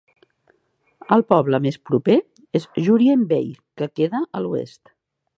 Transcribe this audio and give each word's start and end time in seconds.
El 1.17 1.23
poble 1.33 1.59
més 1.65 1.77
proper 1.89 2.15
és 2.59 2.65
Jurien 2.87 3.25
Bay, 3.33 3.45
que 3.81 3.89
queda 4.01 4.23
a 4.39 4.43
l'oest. 4.47 4.91